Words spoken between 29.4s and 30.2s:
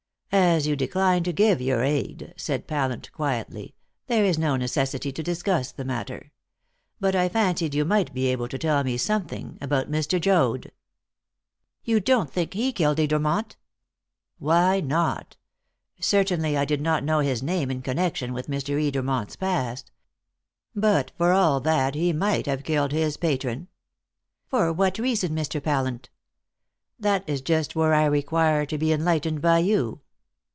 by you."